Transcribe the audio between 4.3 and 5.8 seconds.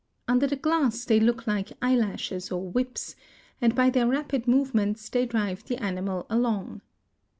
movements they drive the